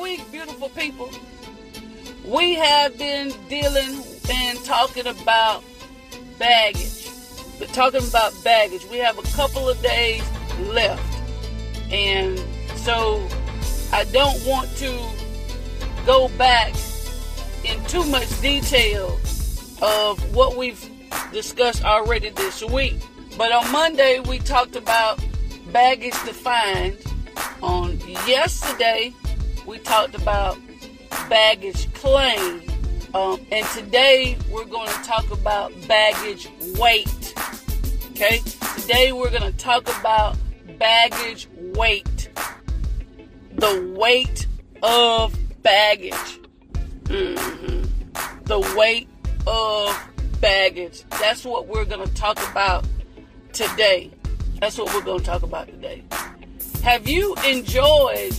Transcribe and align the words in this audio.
week, 0.00 0.30
beautiful 0.30 0.68
people, 0.70 1.10
we 2.24 2.54
have 2.54 2.96
been 2.98 3.32
dealing 3.48 4.02
and 4.30 4.62
talking 4.64 5.06
about 5.06 5.62
baggage. 6.38 7.08
We're 7.60 7.66
talking 7.68 8.06
about 8.06 8.32
baggage. 8.42 8.84
We 8.90 8.98
have 8.98 9.18
a 9.18 9.22
couple 9.36 9.68
of 9.68 9.80
days 9.82 10.22
left. 10.60 11.02
And 11.90 12.38
so 12.76 13.26
I 13.92 14.04
don't 14.12 14.44
want 14.44 14.68
to 14.78 14.98
go 16.04 16.28
back 16.36 16.74
in 17.64 17.82
too 17.84 18.04
much 18.04 18.28
detail 18.40 19.18
of 19.82 20.34
what 20.34 20.56
we've 20.56 20.90
discussed 21.32 21.84
already 21.84 22.30
this 22.30 22.62
week. 22.64 22.96
But 23.36 23.52
on 23.52 23.70
Monday, 23.70 24.20
we 24.20 24.38
talked 24.38 24.76
about 24.76 25.24
baggage 25.72 26.14
defined. 26.24 26.98
On 27.62 27.98
yesterday, 28.26 29.12
we 29.66 29.78
talked 29.78 30.14
about 30.14 30.58
baggage 31.28 31.92
claim. 31.94 32.62
Um, 33.14 33.44
and 33.50 33.66
today, 33.68 34.36
we're 34.50 34.64
going 34.64 34.88
to 34.88 35.02
talk 35.02 35.30
about 35.30 35.72
baggage 35.88 36.48
weight. 36.78 37.34
Okay? 38.10 38.38
Today, 38.80 39.12
we're 39.12 39.30
going 39.30 39.50
to 39.50 39.56
talk 39.58 39.88
about 40.00 40.36
baggage 40.78 41.48
weight. 41.58 42.28
The 43.54 43.94
weight 43.96 44.46
of 44.82 45.36
baggage. 45.62 46.40
Mm-hmm. 47.04 48.44
The 48.44 48.74
weight 48.76 49.08
of 49.46 49.98
baggage. 50.40 51.04
That's 51.20 51.44
what 51.44 51.66
we're 51.66 51.86
going 51.86 52.06
to 52.06 52.14
talk 52.14 52.38
about 52.50 52.86
today. 53.52 54.10
That's 54.60 54.78
what 54.78 54.92
we're 54.94 55.02
going 55.02 55.20
to 55.20 55.24
talk 55.24 55.42
about 55.42 55.68
today. 55.68 56.04
Have 56.82 57.08
you 57.08 57.34
enjoyed 57.46 58.34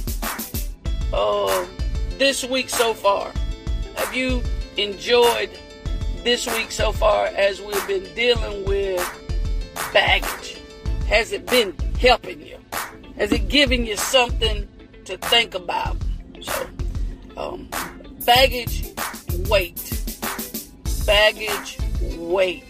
uh, 1.13 1.65
this 2.17 2.43
week 2.43 2.69
so 2.69 2.93
far? 2.93 3.31
Have 3.95 4.13
you 4.13 4.41
enjoyed 4.77 5.49
this 6.23 6.47
week 6.47 6.71
so 6.71 6.91
far 6.91 7.27
as 7.27 7.61
we've 7.61 7.87
been 7.87 8.03
dealing 8.15 8.65
with 8.65 8.99
baggage? 9.93 10.57
Has 11.07 11.31
it 11.31 11.45
been 11.45 11.75
helping 11.99 12.41
you? 12.41 12.57
Has 13.17 13.31
it 13.31 13.47
given 13.49 13.85
you 13.85 13.97
something 13.97 14.67
to 15.05 15.17
think 15.17 15.55
about? 15.55 15.97
So, 16.41 16.67
um, 17.35 17.69
baggage 18.25 18.93
weight. 19.49 20.03
Baggage 21.05 21.77
weight. 22.17 22.63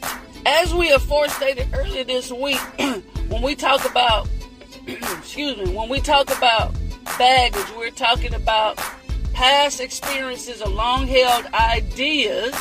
As 0.45 0.73
we 0.73 0.87
have 0.89 1.01
forestated 1.01 1.67
earlier 1.73 2.03
this 2.03 2.31
week, 2.31 2.59
when 3.27 3.41
we 3.41 3.55
talk 3.55 3.89
about, 3.89 4.29
excuse 4.87 5.57
me, 5.57 5.73
when 5.73 5.89
we 5.89 5.99
talk 5.99 6.29
about 6.37 6.73
baggage, 7.17 7.71
we're 7.75 7.89
talking 7.89 8.33
about 8.33 8.77
past 9.33 9.79
experiences 9.79 10.61
or 10.61 10.69
long 10.69 11.07
held 11.07 11.45
ideas 11.53 12.55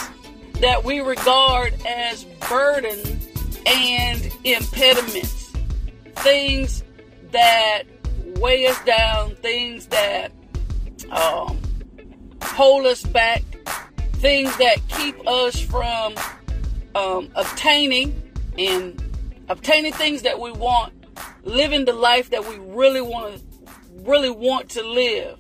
that 0.61 0.85
we 0.85 1.01
regard 1.01 1.75
as 1.87 2.25
burden 2.49 3.21
and 3.67 4.31
impediments. 4.45 5.53
Things 6.17 6.83
that 7.33 7.83
weigh 8.39 8.67
us 8.67 8.83
down, 8.85 9.35
things 9.37 9.87
that 9.89 10.33
um, 11.11 11.59
hold 12.43 12.87
us 12.87 13.03
back, 13.03 13.43
things 14.15 14.57
that 14.57 14.77
keep 14.89 15.17
us 15.27 15.61
from 15.61 16.15
um, 16.95 17.31
obtaining 17.35 18.23
and 18.59 19.03
obtaining 19.49 19.93
things 19.93 20.23
that 20.23 20.39
we 20.39 20.51
want, 20.53 20.93
living 21.45 21.85
the 21.85 21.93
life 21.93 22.31
that 22.31 22.47
we 22.47 22.57
really 22.59 23.01
want 23.03 23.37
to 23.37 23.56
really 24.07 24.31
want 24.31 24.71
to 24.71 24.83
live, 24.83 25.39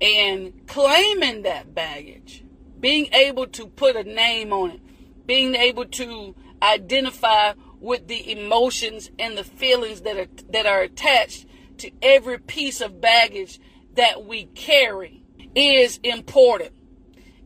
and 0.00 0.66
claiming 0.66 1.42
that 1.42 1.74
baggage, 1.74 2.44
being 2.78 3.08
able 3.12 3.46
to 3.46 3.66
put 3.66 3.96
a 3.96 4.04
name 4.04 4.52
on 4.52 4.72
it, 4.72 5.26
being 5.26 5.54
able 5.54 5.86
to 5.86 6.34
identify 6.62 7.54
with 7.80 8.08
the 8.08 8.30
emotions 8.30 9.10
and 9.18 9.36
the 9.36 9.44
feelings 9.44 10.02
that 10.02 10.16
are 10.16 10.28
that 10.50 10.66
are 10.66 10.80
attached 10.80 11.46
to 11.78 11.90
every 12.02 12.38
piece 12.38 12.80
of 12.80 13.00
baggage 13.00 13.60
that 13.94 14.24
we 14.24 14.44
carry 14.54 15.22
is 15.54 15.98
important. 16.02 16.72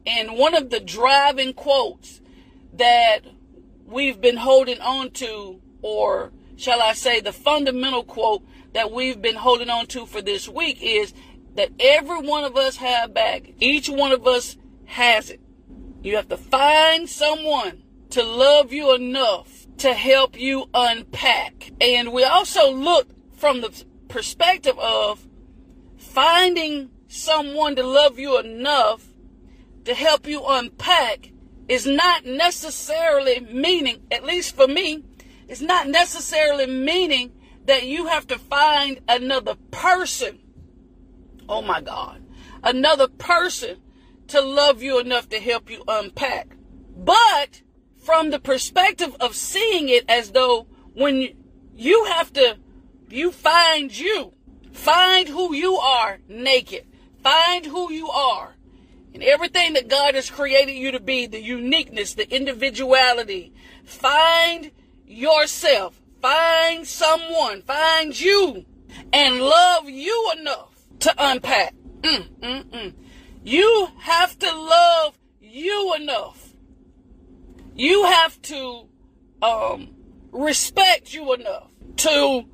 And 0.07 0.39
one 0.39 0.55
of 0.55 0.71
the 0.71 0.81
driving 0.81 1.53
quotes 1.53 2.21
that 2.73 3.21
we've 3.85 4.21
been 4.21 4.37
holding 4.37 4.81
on 4.81 5.11
to, 5.13 5.61
or 5.83 6.33
shall 6.59 6.83
I 6.83 6.93
say, 6.93 7.21
the 7.21 7.33
fundamental 7.33 8.03
quote 8.03 8.43
that 8.75 8.91
we've 8.91 9.23
been 9.23 9.37
holding 9.37 9.71
on 9.71 9.87
to 9.87 10.05
for 10.05 10.21
this 10.21 10.49
week 10.49 10.83
is 10.83 11.15
that 11.55 11.71
every 11.81 12.19
one 12.19 12.45
of 12.45 12.57
us 12.57 12.77
have 12.77 13.15
baggage. 13.15 13.55
Each 13.61 13.89
one 13.89 14.13
of 14.13 14.27
us 14.27 14.57
has 14.87 15.31
it. 15.31 15.41
You 16.03 16.17
have 16.17 16.29
to 16.29 16.37
find 16.37 17.09
someone 17.09 17.83
to 18.11 18.23
love 18.23 18.73
you 18.73 18.95
enough 18.95 19.67
to 19.79 19.95
help 19.95 20.39
you 20.39 20.69
unpack. 20.75 21.71
And 21.81 22.13
we 22.13 22.25
also 22.25 22.73
look 22.73 23.09
from 23.37 23.61
the 23.61 23.85
perspective 24.09 24.79
of 24.79 25.27
finding 25.97 26.91
someone 27.07 27.77
to 27.77 27.87
love 27.87 28.19
you 28.19 28.39
enough 28.39 29.07
to 29.85 29.95
help 29.95 30.27
you 30.27 30.45
unpack 30.45 31.31
is 31.69 31.87
not 31.87 32.25
necessarily 32.25 33.41
meaning, 33.41 34.03
at 34.11 34.25
least 34.25 34.57
for 34.57 34.67
me, 34.67 35.05
it's 35.49 35.61
not 35.61 35.89
necessarily 35.89 36.67
meaning 36.67 37.33
that 37.65 37.87
you 37.87 38.07
have 38.07 38.27
to 38.29 38.39
find 38.39 39.01
another 39.09 39.55
person. 39.71 40.39
Oh 41.49 41.63
my 41.63 41.81
God. 41.81 42.23
Another 42.63 43.09
person 43.09 43.79
to 44.29 44.41
love 44.41 44.83
you 44.83 44.99
enough 44.99 45.29
to 45.31 45.41
help 45.41 45.71
you 45.71 45.83
unpack. 45.89 46.57
But 46.97 47.63
from 47.97 48.31
the 48.31 48.39
perspective 48.39 49.17
of 49.21 49.35
seeing 49.35 49.89
it 49.89 50.05
as 50.09 50.33
though 50.33 50.67
when 50.95 51.29
you 51.75 52.05
have 52.05 52.33
to, 52.35 52.59
you 53.09 53.33
find 53.33 53.97
you, 53.97 54.35
find 54.73 55.29
who 55.29 55.55
you 55.55 55.77
are 55.77 56.19
naked, 56.29 56.87
find 57.23 57.67
who 57.67 57.93
you 57.93 58.09
are 58.09 58.57
and 59.15 59.23
everything 59.23 59.73
that 59.73 59.89
God 59.89 60.15
has 60.15 60.31
created 60.31 60.75
you 60.75 60.93
to 60.93 61.01
be, 61.01 61.27
the 61.27 61.43
uniqueness, 61.43 62.15
the 62.15 62.33
individuality. 62.35 63.53
Find 63.85 64.71
yourself, 65.09 66.01
find 66.21 66.87
someone, 66.87 67.63
find 67.63 68.19
you, 68.19 68.65
and 69.13 69.41
love 69.41 69.89
you 69.89 70.33
enough 70.39 70.75
to 71.01 71.15
unpack. 71.19 71.75
Mm, 72.03 72.29
mm, 72.41 72.65
mm. 72.65 72.95
You 73.43 73.89
have 73.99 74.39
to 74.39 74.47
love 74.47 75.19
you 75.41 75.95
enough. 75.95 76.53
You 77.75 78.05
have 78.05 78.41
to 78.43 78.89
um, 79.43 79.95
respect 80.33 81.15
you 81.15 81.33
enough 81.35 81.71
to 81.99 82.45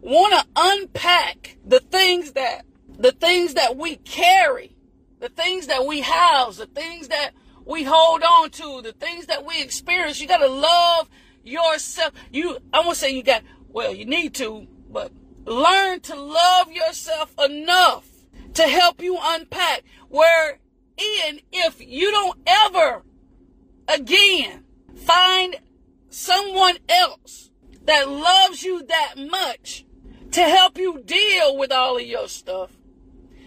want 0.00 0.34
to 0.34 0.46
unpack 0.56 1.56
the 1.66 1.80
things 1.80 2.32
that 2.32 2.64
the 2.98 3.12
things 3.12 3.54
that 3.54 3.76
we 3.76 3.96
carry 3.96 4.76
the 5.20 5.28
things 5.28 5.68
that 5.68 5.86
we 5.86 6.00
house, 6.00 6.56
the 6.56 6.66
things 6.66 7.08
that 7.08 7.32
we 7.64 7.84
hold 7.84 8.22
on 8.22 8.50
to, 8.50 8.82
the 8.82 8.92
things 8.92 9.26
that 9.26 9.44
we 9.44 9.62
experience. 9.62 10.20
You 10.20 10.26
got 10.26 10.38
to 10.38 10.48
love 10.48 11.08
yourself. 11.42 12.12
You, 12.32 12.58
I 12.72 12.80
won't 12.80 12.96
say 12.96 13.10
you 13.10 13.22
got, 13.22 13.42
well, 13.68 13.94
you 13.94 14.04
need 14.04 14.34
to, 14.34 14.66
but 14.88 15.12
learn 15.44 16.00
to 16.00 16.14
love 16.14 16.72
yourself 16.72 17.34
enough 17.42 18.08
to 18.54 18.62
help 18.64 19.02
you 19.02 19.18
unpack. 19.20 19.82
Where 20.08 20.58
in, 20.96 21.40
if 21.52 21.80
you 21.80 22.10
don't 22.10 22.38
ever 22.46 23.02
again 23.88 24.64
find 24.94 25.56
someone 26.08 26.78
else 26.88 27.50
that 27.84 28.08
loves 28.08 28.62
you 28.62 28.82
that 28.84 29.14
much 29.16 29.84
to 30.32 30.42
help 30.42 30.78
you 30.78 31.02
deal 31.04 31.56
with 31.56 31.72
all 31.72 31.96
of 31.96 32.02
your 32.02 32.28
stuff, 32.28 32.70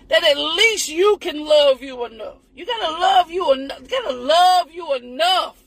that 0.09 0.23
at 0.23 0.37
least 0.37 0.89
you 0.89 1.17
can 1.17 1.45
love 1.45 1.81
you 1.81 2.03
enough. 2.05 2.37
You 2.55 2.65
gotta 2.65 2.91
love 2.91 3.31
you 3.31 3.51
enough. 3.53 3.87
Gotta 3.87 4.13
love 4.13 4.71
you 4.71 4.93
enough 4.93 5.57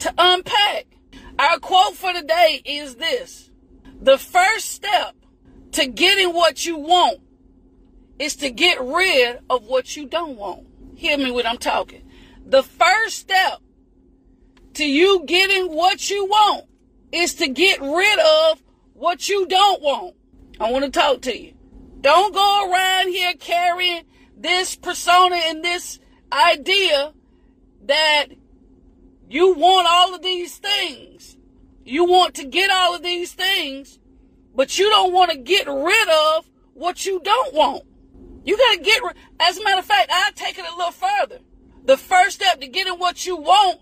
to 0.00 0.14
unpack. 0.18 0.86
Quote 1.60 1.94
for 1.94 2.12
today 2.12 2.60
is 2.64 2.96
this. 2.96 3.50
The 4.00 4.18
first 4.18 4.70
step 4.70 5.14
to 5.72 5.86
getting 5.86 6.34
what 6.34 6.66
you 6.66 6.76
want 6.76 7.20
is 8.18 8.36
to 8.36 8.50
get 8.50 8.80
rid 8.80 9.40
of 9.48 9.64
what 9.64 9.96
you 9.96 10.06
don't 10.06 10.36
want. 10.36 10.66
Hear 10.96 11.18
me 11.18 11.30
when 11.30 11.46
I'm 11.46 11.58
talking. 11.58 12.02
The 12.44 12.62
first 12.62 13.18
step 13.18 13.60
to 14.74 14.84
you 14.84 15.24
getting 15.26 15.74
what 15.74 16.10
you 16.10 16.26
want 16.26 16.66
is 17.12 17.34
to 17.36 17.48
get 17.48 17.80
rid 17.80 18.18
of 18.18 18.62
what 18.92 19.28
you 19.28 19.46
don't 19.46 19.82
want. 19.82 20.14
I 20.60 20.70
want 20.70 20.84
to 20.84 20.90
talk 20.90 21.22
to 21.22 21.38
you. 21.38 21.54
Don't 22.00 22.34
go 22.34 22.70
around 22.70 23.08
here 23.08 23.34
carrying 23.34 24.04
this 24.36 24.76
persona 24.76 25.36
and 25.36 25.64
this 25.64 25.98
idea 26.32 27.12
that 27.86 28.26
you 29.28 29.54
want 29.54 29.86
all 29.90 30.14
of 30.14 30.22
these 30.22 30.56
things. 30.58 31.36
You 31.86 32.04
want 32.04 32.34
to 32.34 32.44
get 32.44 32.68
all 32.68 32.96
of 32.96 33.04
these 33.04 33.32
things, 33.32 34.00
but 34.56 34.76
you 34.76 34.90
don't 34.90 35.12
want 35.12 35.30
to 35.30 35.36
get 35.36 35.68
rid 35.68 36.08
of 36.08 36.50
what 36.74 37.06
you 37.06 37.20
don't 37.22 37.54
want. 37.54 37.84
You 38.44 38.56
gotta 38.56 38.80
get, 38.80 39.02
rid. 39.04 39.14
as 39.38 39.56
a 39.56 39.62
matter 39.62 39.78
of 39.78 39.84
fact, 39.84 40.10
I'll 40.12 40.32
take 40.32 40.58
it 40.58 40.64
a 40.64 40.76
little 40.76 40.90
further. 40.90 41.38
The 41.84 41.96
first 41.96 42.36
step 42.36 42.60
to 42.60 42.66
getting 42.66 42.94
what 42.94 43.24
you 43.24 43.36
want 43.36 43.80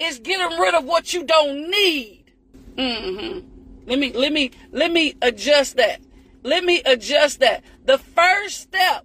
is 0.00 0.20
getting 0.20 0.58
rid 0.58 0.74
of 0.74 0.84
what 0.84 1.12
you 1.12 1.24
don't 1.24 1.70
need. 1.70 2.32
Mm-hmm. 2.76 3.46
Let 3.86 3.98
me, 3.98 4.12
let 4.14 4.32
me, 4.32 4.50
let 4.72 4.90
me 4.90 5.14
adjust 5.20 5.76
that. 5.76 6.00
Let 6.42 6.64
me 6.64 6.80
adjust 6.86 7.40
that. 7.40 7.62
The 7.84 7.98
first 7.98 8.62
step 8.62 9.04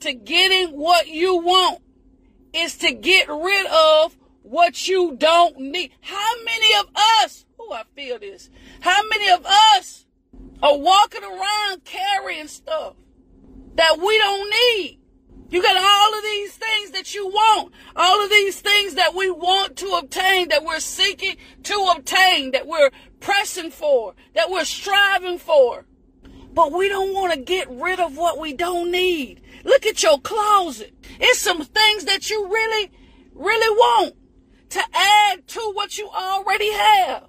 to 0.00 0.12
getting 0.14 0.76
what 0.76 1.06
you 1.06 1.36
want 1.36 1.80
is 2.52 2.76
to 2.78 2.92
get 2.92 3.28
rid 3.28 3.66
of 3.66 4.16
what 4.42 4.88
you 4.88 5.14
don't 5.16 5.58
need. 5.58 5.92
How 6.00 6.32
many 6.44 6.74
of 6.80 6.86
us, 7.22 7.44
oh, 7.68 7.74
I 7.74 7.82
feel 7.94 8.18
this. 8.18 8.50
How 8.80 9.00
many 9.08 9.30
of 9.30 9.44
us 9.44 10.06
are 10.62 10.78
walking 10.78 11.22
around 11.22 11.84
carrying 11.84 12.48
stuff 12.48 12.94
that 13.74 13.98
we 13.98 14.18
don't 14.18 14.50
need? 14.50 14.98
You 15.50 15.62
got 15.62 15.76
all 15.76 16.18
of 16.18 16.22
these 16.24 16.54
things 16.56 16.90
that 16.90 17.14
you 17.14 17.26
want, 17.26 17.72
all 17.96 18.22
of 18.22 18.28
these 18.28 18.60
things 18.60 18.94
that 18.94 19.14
we 19.14 19.30
want 19.30 19.76
to 19.76 19.86
obtain, 20.02 20.48
that 20.48 20.62
we're 20.62 20.80
seeking 20.80 21.36
to 21.62 21.94
obtain, 21.96 22.50
that 22.50 22.66
we're 22.66 22.90
pressing 23.20 23.70
for, 23.70 24.14
that 24.34 24.50
we're 24.50 24.66
striving 24.66 25.38
for. 25.38 25.86
But 26.52 26.72
we 26.72 26.88
don't 26.88 27.14
want 27.14 27.32
to 27.32 27.40
get 27.40 27.70
rid 27.70 27.98
of 27.98 28.16
what 28.16 28.38
we 28.38 28.52
don't 28.52 28.90
need. 28.90 29.40
Look 29.64 29.86
at 29.86 30.02
your 30.02 30.18
closet. 30.20 30.92
It's 31.18 31.38
some 31.38 31.64
things 31.64 32.04
that 32.04 32.28
you 32.28 32.46
really, 32.46 32.90
really 33.32 33.70
want 33.74 34.16
to 34.70 34.82
add 34.92 35.46
to 35.46 35.72
what 35.72 35.96
you 35.96 36.10
already 36.10 36.72
have. 36.72 37.28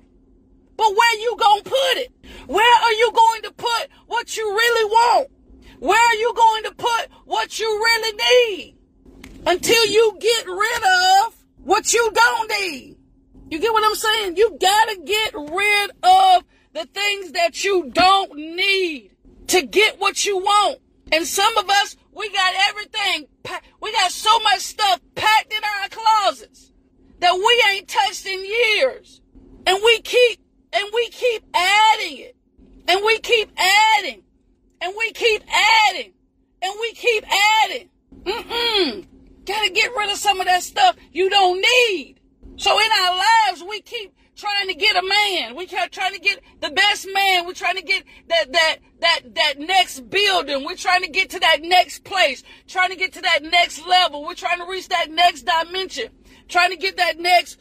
But 0.79 0.95
where 0.95 1.19
you 1.19 1.35
gonna 1.37 1.63
put 1.63 1.97
it? 1.97 2.13
Where 2.47 2.75
are 2.83 2.93
you 2.93 3.11
going 3.13 3.41
to 3.41 3.51
put 3.51 3.89
what 4.07 4.37
you 4.37 4.49
really 4.49 4.85
want? 4.85 5.27
Where 5.79 5.99
are 5.99 6.15
you 6.15 6.33
going 6.33 6.63
to 6.63 6.71
put 6.71 7.09
what 7.25 7.59
you 7.59 7.67
really 7.67 8.17
need? 8.17 8.77
Until 9.45 9.85
you 9.87 10.17
get 10.21 10.45
rid 10.47 10.83
of 11.25 11.35
what 11.65 11.91
you 11.91 12.09
don't 12.13 12.49
need. 12.61 12.95
You 13.49 13.59
get 13.59 13.73
what 13.73 13.83
I'm 13.83 13.95
saying? 13.95 14.37
You 14.37 14.57
gotta 14.57 15.01
get 15.03 15.33
rid 15.33 15.91
of 16.01 16.43
the 16.71 16.85
things 16.85 17.33
that 17.33 17.61
you 17.65 17.89
don't 17.91 18.37
need 18.37 19.11
to 19.47 19.61
get 19.63 19.99
what 19.99 20.25
you 20.25 20.37
want. 20.37 20.77
And 21.11 21.27
some 21.27 21.57
of 21.57 21.69
us, 21.69 21.97
we 22.13 22.31
got 22.31 22.53
everything. 22.69 23.27
We 23.81 23.91
got 23.91 24.11
so 24.11 24.39
much 24.39 24.59
stuff 24.59 25.01
packed 25.15 25.51
in 25.51 25.59
our 25.61 25.89
closets 25.89 26.71
that 27.19 27.35
we 27.35 27.63
ain't 27.73 27.89
touched 27.89 28.25
in 28.25 28.45
years. 28.45 29.19
And 29.67 29.77
we 29.83 29.99
keep, 30.01 30.39
and 30.73 30.85
we 30.93 31.09
keep 31.09 31.43
adding 31.53 32.17
it. 32.17 32.35
And 32.87 33.01
we 33.05 33.19
keep 33.19 33.51
adding 33.57 34.23
and 34.81 34.93
we 34.97 35.11
keep 35.11 35.43
adding, 35.47 36.13
and 36.61 36.73
we 36.79 36.93
keep 36.93 37.23
adding. 37.63 37.89
Mm-mm. 38.23 39.07
Gotta 39.45 39.69
get 39.71 39.91
rid 39.95 40.11
of 40.11 40.17
some 40.17 40.39
of 40.39 40.45
that 40.47 40.63
stuff 40.63 40.95
you 41.11 41.29
don't 41.29 41.61
need. 41.61 42.19
So 42.57 42.77
in 42.77 42.87
our 43.01 43.15
lives, 43.15 43.63
we 43.67 43.81
keep 43.81 44.13
trying 44.35 44.67
to 44.67 44.73
get 44.73 44.95
a 44.95 45.01
man. 45.01 45.55
We 45.55 45.65
keep 45.65 45.91
trying 45.91 46.13
to 46.13 46.19
get 46.19 46.41
the 46.61 46.69
best 46.69 47.07
man. 47.11 47.45
We're 47.45 47.53
trying 47.53 47.77
to 47.77 47.81
get 47.81 48.03
that 48.27 48.51
that 48.51 48.77
that 48.99 49.19
that 49.35 49.53
next 49.59 50.09
building. 50.09 50.65
We're 50.65 50.75
trying 50.75 51.01
to 51.01 51.09
get 51.09 51.31
to 51.31 51.39
that 51.39 51.61
next 51.61 52.03
place. 52.03 52.43
Trying 52.67 52.89
to 52.89 52.95
get 52.95 53.13
to 53.13 53.21
that 53.21 53.43
next 53.43 53.85
level. 53.87 54.23
We're 54.23 54.35
trying 54.35 54.59
to 54.59 54.65
reach 54.65 54.89
that 54.89 55.09
next 55.09 55.45
dimension. 55.45 56.09
Trying 56.47 56.71
to 56.71 56.77
get 56.77 56.97
that 56.97 57.19
next 57.19 57.57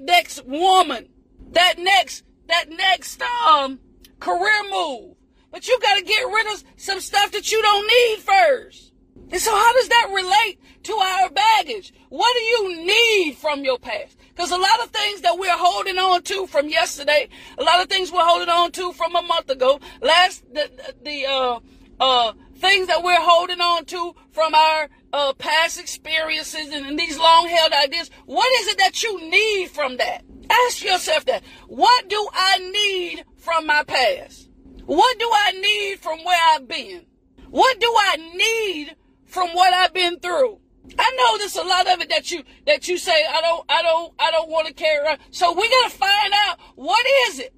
next 0.00 0.44
woman. 0.46 1.08
That 1.52 1.78
next 1.78 2.24
that 2.48 2.70
next 2.70 3.22
um 3.22 3.80
career 4.20 4.62
move. 4.70 5.16
But 5.50 5.68
you 5.68 5.78
got 5.80 5.98
to 5.98 6.04
get 6.04 6.22
rid 6.22 6.46
of 6.54 6.64
some 6.76 7.00
stuff 7.00 7.32
that 7.32 7.52
you 7.52 7.60
don't 7.60 7.86
need 7.86 8.22
first. 8.22 8.92
And 9.30 9.40
so 9.40 9.50
how 9.54 9.72
does 9.74 9.88
that 9.88 10.10
relate 10.12 10.58
to 10.84 10.92
our 10.92 11.30
baggage? 11.30 11.92
What 12.08 12.34
do 12.34 12.42
you 12.42 12.86
need 12.86 13.36
from 13.36 13.64
your 13.64 13.78
past? 13.78 14.16
Because 14.28 14.50
a 14.50 14.56
lot 14.56 14.82
of 14.82 14.90
things 14.90 15.20
that 15.22 15.38
we're 15.38 15.56
holding 15.56 15.98
on 15.98 16.22
to 16.24 16.46
from 16.46 16.68
yesterday, 16.68 17.28
a 17.58 17.62
lot 17.62 17.82
of 17.82 17.88
things 17.88 18.10
we're 18.10 18.24
holding 18.24 18.48
on 18.48 18.72
to 18.72 18.92
from 18.92 19.14
a 19.14 19.22
month 19.22 19.50
ago, 19.50 19.80
last 20.00 20.42
the 20.52 20.70
the 21.02 21.26
uh 21.26 21.60
uh 22.00 22.32
things 22.56 22.86
that 22.86 23.02
we're 23.02 23.20
holding 23.20 23.60
on 23.60 23.84
to 23.86 24.14
from 24.30 24.54
our 24.54 24.88
uh, 25.12 25.32
past 25.34 25.78
experiences 25.78 26.68
and, 26.72 26.86
and 26.86 26.98
these 26.98 27.18
long 27.18 27.48
held 27.48 27.72
ideas. 27.72 28.10
What 28.26 28.50
is 28.60 28.68
it 28.68 28.78
that 28.78 29.02
you 29.02 29.30
need 29.30 29.68
from 29.68 29.98
that? 29.98 30.24
Ask 30.50 30.84
yourself 30.84 31.24
that. 31.26 31.42
What 31.68 32.08
do 32.08 32.28
I 32.32 32.58
need 32.58 33.24
from 33.36 33.66
my 33.66 33.82
past? 33.84 34.48
What 34.84 35.18
do 35.18 35.30
I 35.32 35.52
need 35.52 35.98
from 36.00 36.24
where 36.24 36.40
I've 36.54 36.68
been? 36.68 37.06
What 37.50 37.78
do 37.80 37.92
I 37.96 38.16
need 38.34 38.96
from 39.26 39.50
what 39.50 39.72
I've 39.72 39.94
been 39.94 40.18
through? 40.18 40.58
I 40.98 41.16
know 41.16 41.38
there's 41.38 41.56
a 41.56 41.62
lot 41.62 41.86
of 41.86 42.00
it 42.00 42.08
that 42.10 42.30
you 42.30 42.42
that 42.66 42.88
you 42.88 42.98
say 42.98 43.12
I 43.12 43.40
don't 43.40 43.64
I 43.68 43.82
don't 43.82 44.12
I 44.18 44.30
don't 44.30 44.50
want 44.50 44.66
to 44.66 44.74
carry 44.74 44.98
around. 45.04 45.20
So 45.30 45.52
we 45.52 45.68
gotta 45.68 45.90
find 45.90 46.32
out 46.34 46.58
what 46.74 47.06
is 47.28 47.38
it 47.38 47.54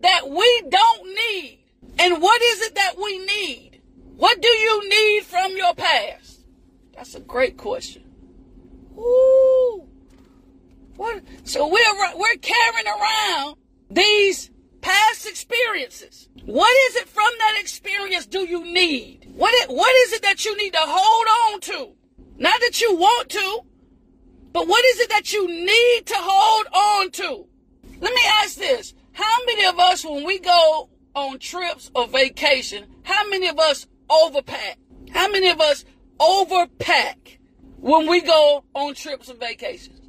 that 0.00 0.28
we 0.28 0.62
don't 0.68 1.06
need 1.06 1.60
and 1.98 2.20
what 2.20 2.42
is 2.42 2.60
it 2.62 2.74
that 2.74 2.94
we 3.02 3.18
need? 3.18 3.80
What 4.16 4.40
do 4.40 4.48
you 4.48 4.88
need 4.88 5.24
from 5.24 5.56
your 5.56 5.74
past? 5.74 6.44
That's 6.94 7.14
a 7.14 7.20
great 7.20 7.56
question. 7.56 8.04
Ooh. 8.96 9.88
What? 10.96 11.22
So 11.44 11.66
we're 11.66 12.16
we're 12.16 12.36
carrying 12.40 12.86
around 12.86 13.56
these 13.90 14.50
past 14.80 15.26
experiences. 15.26 16.28
What 16.44 16.72
is 16.88 16.96
it 16.96 17.08
from 17.08 17.30
that 17.38 17.58
experience 17.60 18.26
do 18.26 18.40
you 18.40 18.64
need? 18.64 19.32
What 19.34 19.52
it, 19.54 19.70
what 19.70 19.94
is 20.06 20.12
it 20.12 20.22
that 20.22 20.44
you 20.44 20.56
need 20.56 20.74
to 20.74 20.80
hold 20.82 21.54
on 21.54 21.60
to? 21.62 21.92
Not 22.36 22.60
that 22.60 22.80
you 22.80 22.94
want 22.94 23.30
to, 23.30 23.60
but 24.52 24.68
what 24.68 24.84
is 24.84 25.00
it 25.00 25.08
that 25.10 25.32
you 25.32 25.48
need 25.48 26.06
to 26.06 26.14
hold 26.16 26.66
on 26.72 27.10
to? 27.12 27.46
Let 28.00 28.12
me 28.14 28.20
ask 28.42 28.56
this. 28.56 28.94
How 29.12 29.36
many 29.46 29.64
of 29.64 29.78
us, 29.78 30.04
when 30.04 30.24
we 30.24 30.38
go 30.38 30.90
on 31.14 31.38
trips 31.38 31.90
or 31.94 32.06
vacation, 32.06 32.86
how 33.04 33.28
many 33.28 33.48
of 33.48 33.58
us 33.58 33.86
overpack? 34.10 34.76
How 35.12 35.30
many 35.30 35.48
of 35.48 35.60
us 35.60 35.84
overpack 36.20 37.38
when 37.80 38.08
we 38.08 38.20
go 38.20 38.64
on 38.74 38.94
trips 38.94 39.30
or 39.30 39.34
vacations? 39.34 40.00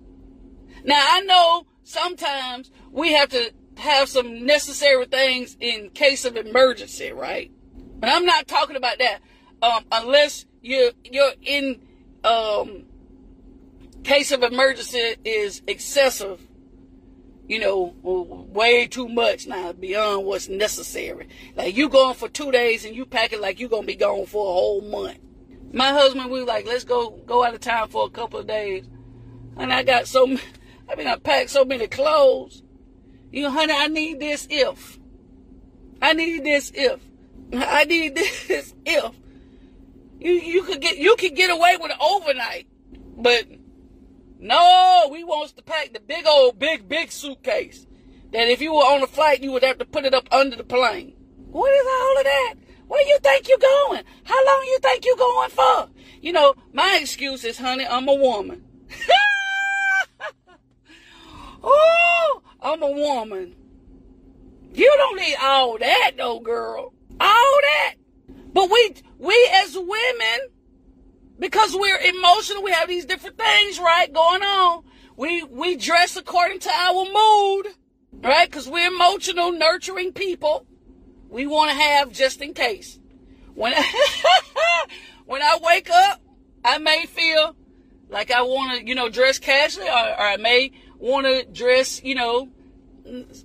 Now, 0.86 1.04
I 1.04 1.22
know 1.22 1.66
sometimes 1.84 2.72
we 2.92 3.14
have 3.14 3.30
to 3.30 3.52
have 3.78 4.08
some 4.08 4.46
necessary 4.46 5.06
things 5.06 5.58
in 5.60 5.90
case 5.90 6.24
of 6.24 6.38
emergency, 6.38 7.12
right? 7.12 7.52
But 8.00 8.10
I'm 8.10 8.25
not 8.25 8.48
talking 8.48 8.75
about 8.75 9.00
that 9.00 9.20
um, 9.62 9.84
unless 9.92 10.46
you're 10.62 10.92
you're 11.04 11.34
in 11.42 11.82
um, 12.24 12.86
case 14.04 14.32
of 14.32 14.44
emergency 14.44 15.15
is 15.24 15.62
excessive. 15.68 16.42
You 17.48 17.60
know, 17.60 17.96
way 18.01 18.88
too 18.88 19.08
much 19.08 19.46
now 19.46 19.72
beyond 19.72 20.25
what's 20.25 20.50
necessary. 20.50 21.27
Like 21.56 21.77
you 21.77 21.89
going 21.89 22.15
for 22.15 22.27
two 22.27 22.51
days 22.51 22.86
and 22.86 22.96
you 22.96 23.06
pack 23.06 23.34
it 23.34 23.42
like 23.42 23.60
you 23.60 23.68
gonna 23.68 23.86
be 23.86 23.96
gone 23.96 24.25
for 24.25 24.50
a 24.50 24.54
whole 24.54 24.82
month. 24.82 25.20
My 25.72 25.89
husband, 25.89 26.32
we 26.32 26.42
like, 26.42 26.65
let's 26.65 26.86
go 26.86 27.12
go 27.27 27.44
out 27.44 27.54
of 27.54 27.60
town 27.60 27.89
for 27.89 28.08
a 28.08 28.10
couple 28.10 28.39
of 28.39 28.48
days, 28.48 28.86
and 29.58 29.72
I 29.72 29.84
got 29.84 30.08
so, 30.08 30.38
I 30.89 30.96
mean, 30.96 31.08
I 31.08 31.18
packed 31.18 31.50
so 31.50 31.65
many 31.65 31.88
clothes 31.88 32.62
you 33.36 33.50
honey, 33.51 33.74
I 33.75 33.88
need 33.88 34.22
this 34.22 34.48
if. 34.50 34.98
I 36.01 36.13
need 36.13 36.46
this 36.46 36.72
if. 36.74 37.01
I 37.54 37.84
need 37.84 38.15
this 38.15 38.74
if. 38.86 39.12
You 40.22 40.32
you 40.32 40.63
could 40.63 40.80
get 40.80 40.98
you 40.98 41.18
could 41.18 41.36
get 41.36 41.50
away 41.50 41.75
with 41.77 41.92
it 41.92 41.98
overnight. 42.00 42.68
But 43.18 43.46
no, 44.39 45.10
we 45.12 45.25
wants 45.25 45.51
to 45.54 45.63
pack 45.63 45.92
the 45.92 46.00
big 46.00 46.25
old 46.25 46.58
big 46.58 46.88
big 46.88 47.12
suitcase. 47.12 47.86
That 48.32 48.48
if 48.48 48.62
you 48.62 48.74
were 48.74 48.84
on 48.84 49.04
a 49.04 49.08
flight 49.08 49.44
you 49.44 49.51
would 49.51 49.63
have 49.63 49.80
to 49.80 49.86
put 49.86 50.06
it 50.06 50.13
up 50.13 50.30
under 50.32 50.56
the 50.56 50.63
plane. 50.63 51.13
What 51.51 51.74
is 51.74 51.86
all 51.86 52.18
of 52.18 52.24
that? 52.24 52.54
Where 52.88 53.06
you 53.06 53.20
think 53.22 53.50
you 53.50 53.58
going? 53.58 54.04
How 54.24 54.46
long 54.46 54.63
you 54.68 54.80
think 54.82 55.04
you 55.04 55.18
going 55.18 55.50
for? 55.50 55.89
You 56.22 56.32
know, 56.32 56.56
my 56.72 57.00
excuse 57.01 57.44
is, 57.44 57.58
honey, 57.58 57.86
I'm 57.86 58.08
a 58.08 58.13
woman. 58.13 58.63
oh, 61.65 62.41
I'm 62.62 62.81
a 62.81 62.91
woman. 62.91 63.55
You 64.74 64.93
don't 64.98 65.17
need 65.17 65.36
all 65.41 65.77
that 65.77 66.12
though, 66.17 66.39
girl. 66.39 66.93
All 67.19 67.60
that. 67.62 67.95
But 68.53 68.69
we 68.69 68.95
we 69.17 69.50
as 69.53 69.75
women, 69.75 70.50
because 71.39 71.75
we're 71.75 71.98
emotional, 71.98 72.63
we 72.63 72.72
have 72.72 72.88
these 72.88 73.05
different 73.05 73.38
things, 73.38 73.79
right, 73.79 74.12
going 74.13 74.43
on. 74.43 74.84
We 75.17 75.43
we 75.43 75.75
dress 75.77 76.15
according 76.15 76.60
to 76.60 76.69
our 76.69 77.05
mood, 77.05 77.67
right? 78.22 78.50
Because 78.50 78.69
we're 78.69 78.88
emotional, 78.88 79.51
nurturing 79.51 80.13
people. 80.13 80.65
We 81.29 81.48
want 81.48 81.72
to 81.72 81.75
have 81.75 82.12
just 82.12 82.41
in 82.41 82.53
case. 82.53 83.00
When 83.55 83.74
I, 83.74 84.88
when 85.25 85.41
I 85.41 85.57
wake 85.62 85.89
up, 85.89 86.22
I 86.63 86.77
may 86.77 87.05
feel 87.05 87.55
like 88.10 88.31
I 88.31 88.41
want 88.41 88.79
to, 88.79 88.88
you 88.88 88.95
know, 88.95 89.10
dress 89.10 89.39
casually, 89.39 89.88
or, 89.88 89.91
or 89.91 90.22
I 90.22 90.38
may 90.38 90.72
want 91.00 91.25
to 91.25 91.46
dress, 91.46 92.04
you 92.04 92.16
know, 92.16 92.50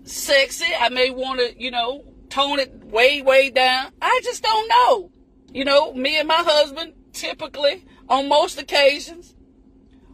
sexy. 0.05 0.73
I 0.79 0.89
may 0.89 1.11
want 1.11 1.41
to, 1.41 1.61
you 1.61 1.71
know, 1.71 2.05
tone 2.29 2.59
it 2.59 2.85
way, 2.85 3.23
way 3.23 3.51
down. 3.51 3.93
I 4.01 4.21
just 4.25 4.43
don't 4.43 4.69
know. 4.69 5.11
You 5.53 5.65
know, 5.65 5.93
me 5.93 6.19
and 6.19 6.29
my 6.29 6.43
husband, 6.47 6.95
typically, 7.13 7.85
on 8.09 8.29
most 8.29 8.61
occasions, 8.61 9.35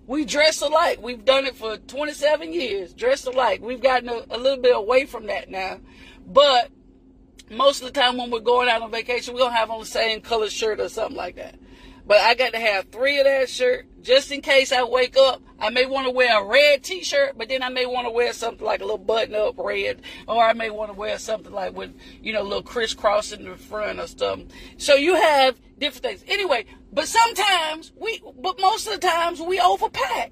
we 0.07 0.25
dress 0.25 0.61
alike. 0.63 1.01
We've 1.03 1.25
done 1.25 1.47
it 1.47 1.57
for 1.57 1.77
27 1.77 2.53
years, 2.53 2.95
dressed 2.95 3.27
alike. 3.27 3.61
We've 3.61 3.83
gotten 3.83 4.09
a, 4.09 4.25
a 4.31 4.39
little 4.39 4.63
bit 4.63 4.75
away 4.75 5.05
from 5.05 5.27
that 5.27 5.51
now. 5.51 5.81
But 6.27 6.71
most 7.51 7.83
of 7.83 7.93
the 7.93 8.01
time 8.01 8.17
when 8.17 8.31
we're 8.31 8.41
going 8.41 8.69
out 8.69 8.83
on 8.83 8.91
vacation, 8.91 9.37
going 9.37 9.51
to 9.51 9.57
have 9.57 9.71
on 9.71 9.81
the 9.81 9.87
same 9.87 10.21
color 10.21 10.49
shirt 10.49 10.81
or 10.81 10.89
something 10.89 11.17
like 11.17 11.37
that. 11.37 11.57
But 12.07 12.19
I 12.19 12.35
got 12.35 12.53
to 12.53 12.59
have 12.59 12.91
three 12.91 13.19
of 13.19 13.25
that 13.25 13.49
shirt 13.49 13.87
just 14.01 14.31
in 14.31 14.41
case 14.41 14.71
I 14.71 14.85
wake 14.85 15.17
up. 15.17 15.43
I 15.59 15.71
may 15.71 15.87
want 15.87 16.07
to 16.07 16.13
wear 16.13 16.41
a 16.41 16.45
red 16.45 16.85
t-shirt, 16.85 17.37
but 17.37 17.49
then 17.49 17.63
I 17.63 17.69
may 17.69 17.87
want 17.87 18.07
to 18.07 18.13
wear 18.13 18.33
something 18.33 18.65
like 18.65 18.81
a 18.81 18.85
little 18.85 18.99
button 18.99 19.35
up 19.35 19.59
red, 19.59 20.03
or 20.29 20.45
I 20.45 20.53
may 20.53 20.71
want 20.71 20.93
to 20.93 20.97
wear 20.97 21.19
something 21.19 21.53
like 21.53 21.75
with, 21.75 21.95
you 22.23 22.33
know, 22.33 22.43
a 22.43 22.45
little 22.45 22.63
crisscross 22.63 23.33
in 23.33 23.45
the 23.45 23.57
front 23.57 23.99
or 23.99 24.07
something. 24.07 24.51
So 24.77 24.95
you 24.95 25.17
have 25.17 25.59
different 25.79 26.05
things. 26.05 26.25
Anyway, 26.29 26.67
but 26.93 27.09
sometimes 27.09 27.93
we, 27.97 28.23
but 28.41 28.61
most 28.61 28.87
of 28.87 29.01
the 29.01 29.07
times 29.07 29.41
we 29.41 29.59
overpack. 29.59 30.31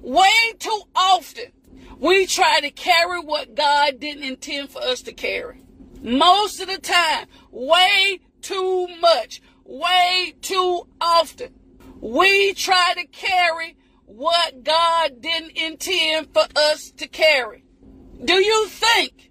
Way 0.00 0.52
too 0.58 0.82
often 0.94 1.52
we 1.98 2.26
try 2.26 2.60
to 2.60 2.70
carry 2.70 3.20
what 3.20 3.54
God 3.54 3.98
didn't 4.00 4.24
intend 4.24 4.70
for 4.70 4.82
us 4.82 5.02
to 5.02 5.12
carry. 5.12 5.62
Most 6.02 6.60
of 6.60 6.68
the 6.68 6.78
time, 6.78 7.26
way 7.50 8.20
too 8.40 8.86
much 9.00 9.42
way 9.68 10.34
too 10.40 10.88
often. 11.00 11.54
We 12.00 12.54
try 12.54 12.94
to 12.96 13.06
carry 13.06 13.76
what 14.06 14.64
God 14.64 15.20
didn't 15.20 15.56
intend 15.56 16.32
for 16.32 16.44
us 16.56 16.90
to 16.92 17.06
carry. 17.06 17.64
Do 18.24 18.42
you 18.42 18.66
think 18.68 19.30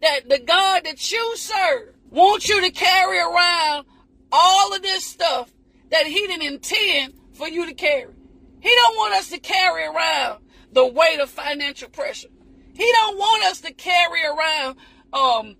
that 0.00 0.28
the 0.28 0.38
God 0.38 0.84
that 0.84 1.10
you 1.10 1.36
serve 1.36 1.94
wants 2.10 2.48
you 2.48 2.60
to 2.60 2.70
carry 2.70 3.18
around 3.18 3.86
all 4.30 4.74
of 4.74 4.82
this 4.82 5.04
stuff 5.04 5.52
that 5.90 6.06
he 6.06 6.26
didn't 6.26 6.46
intend 6.46 7.14
for 7.34 7.48
you 7.48 7.66
to 7.66 7.74
carry? 7.74 8.12
He 8.60 8.70
don't 8.70 8.96
want 8.96 9.14
us 9.14 9.30
to 9.30 9.40
carry 9.40 9.84
around 9.84 10.44
the 10.70 10.86
weight 10.86 11.18
of 11.18 11.28
financial 11.28 11.88
pressure. 11.88 12.28
He 12.72 12.90
don't 12.92 13.18
want 13.18 13.44
us 13.44 13.60
to 13.62 13.72
carry 13.74 14.24
around 14.24 14.76
um, 15.12 15.56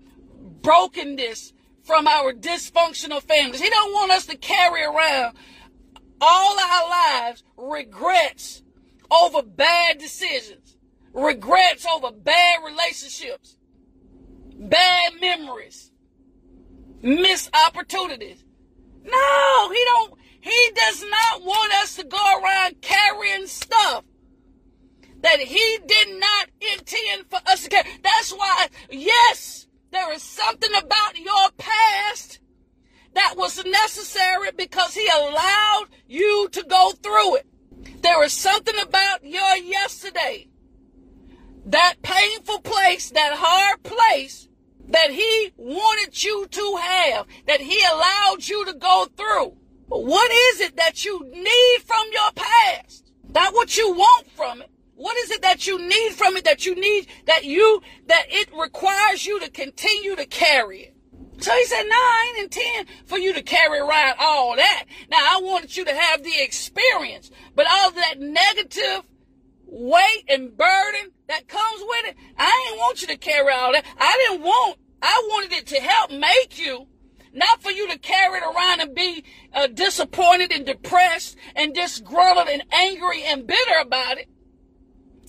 brokenness 0.63 1.53
from 1.85 2.07
our 2.07 2.33
dysfunctional 2.33 3.23
families. 3.23 3.61
He 3.61 3.71
don't 3.71 3.93
want 3.93 4.13
us 4.13 4.27
to 4.27 4.37
carry 4.37 4.83
around 4.83 5.37
all 6.21 6.59
our 6.59 6.89
lives 6.89 7.43
regrets 7.57 8.63
over 9.11 9.43
bad 9.43 9.99
decisions, 9.99 10.77
regrets 11.13 11.87
over 11.87 12.13
bad 12.13 12.61
relationships, 12.65 13.57
bad 14.59 15.13
memories, 15.21 15.91
missed 17.03 17.51
opportunities. 17.55 18.45
No, 19.05 19.71
he 19.71 19.85
don't 19.85 20.15
he 20.41 20.71
does 20.75 21.05
not 21.09 21.43
want 21.43 21.73
us 21.75 21.97
to 21.97 22.05
go 22.05 22.41
around 22.43 22.81
carrying 22.81 23.47
stuff 23.47 24.05
that 25.23 25.39
he 25.39 25.79
did 25.87 26.19
not 26.19 26.49
intend 26.75 27.27
for 27.31 27.39
us 27.47 27.63
to 27.63 27.69
carry. 27.69 27.89
That's 28.03 28.33
why, 28.33 28.67
yes, 28.91 29.69
there 29.93 30.13
is 30.13 30.23
something 30.23 30.71
about 30.75 31.19
your 31.19 31.51
past 31.59 32.41
that 33.15 33.35
was 33.37 33.63
necessary 33.65 34.51
because 34.57 34.95
he 34.95 35.07
allowed 35.15 35.87
you 36.09 36.49
to 36.51 36.65
go 36.65 36.93
through 37.03 37.37
it. 37.37 37.47
There 38.03 38.23
is 38.25 38.33
something 38.33 38.75
about 38.81 39.23
your 39.23 39.57
yesterday, 39.57 40.49
that 41.67 41.97
painful 42.03 42.61
place, 42.61 43.11
that 43.11 43.35
hard 43.37 43.83
place 43.83 44.49
that 44.89 45.11
he 45.11 45.53
wanted 45.57 46.25
you 46.25 46.47
to 46.47 46.79
have, 46.81 47.27
that 47.47 47.61
he 47.61 47.81
allowed 47.93 48.49
you 48.49 48.65
to 48.65 48.73
go 48.73 49.07
through. 49.17 49.57
But 49.89 50.05
what 50.05 50.31
is 50.31 50.61
it 50.61 50.77
that 50.77 51.05
you 51.05 51.21
need 51.33 51.79
from 51.85 52.05
your 52.13 52.31
past? 52.35 53.13
Not 53.35 53.53
what 53.53 53.77
you 53.77 53.93
want 53.93 54.27
from 54.31 54.63
it. 54.63 54.71
What 55.03 55.17
is 55.17 55.33
it 55.33 55.43
that 55.43 55.67
you 55.67 55.81
need 55.81 56.13
from 56.13 56.37
it 56.37 56.45
that 56.45 56.65
you 56.65 56.77
need 56.77 57.09
that 57.27 57.43
you 57.43 57.83
that 58.07 58.27
it 58.29 58.49
requires 58.57 59.27
you 59.27 59.41
to 59.41 59.51
continue 59.51 60.15
to 60.15 60.25
carry 60.27 60.83
it? 60.83 60.97
So 61.43 61.53
he 61.53 61.65
said, 61.65 61.83
nine 61.83 62.35
and 62.39 62.49
ten 62.49 62.87
for 63.07 63.19
you 63.19 63.33
to 63.33 63.43
carry 63.43 63.81
around 63.81 64.15
all 64.21 64.55
that. 64.55 64.85
Now 65.11 65.19
I 65.19 65.41
wanted 65.43 65.77
you 65.77 65.85
to 65.87 65.93
have 65.93 66.23
the 66.23 66.41
experience, 66.41 67.33
but 67.57 67.67
all 67.69 67.91
that 67.91 68.21
negative 68.21 69.03
weight 69.67 70.25
and 70.29 70.57
burden 70.57 71.11
that 71.27 71.49
comes 71.49 71.81
with 71.81 72.05
it, 72.07 72.17
I 72.39 72.67
didn't 72.69 72.79
want 72.79 73.01
you 73.03 73.09
to 73.09 73.17
carry 73.17 73.53
all 73.53 73.73
that. 73.73 73.85
I 73.99 74.29
didn't 74.29 74.45
want, 74.45 74.79
I 75.03 75.29
wanted 75.31 75.53
it 75.53 75.67
to 75.67 75.81
help 75.81 76.13
make 76.13 76.61
you, 76.61 76.87
not 77.33 77.61
for 77.61 77.73
you 77.73 77.91
to 77.91 77.99
carry 77.99 78.39
it 78.39 78.45
around 78.45 78.81
and 78.83 78.95
be 78.95 79.25
uh, 79.53 79.67
disappointed 79.67 80.53
and 80.53 80.65
depressed 80.65 81.37
and 81.57 81.75
disgruntled 81.75 82.47
and 82.49 82.63
angry 82.71 83.25
and 83.25 83.49
bitter 83.49 83.81
about 83.81 84.19
it. 84.19 84.29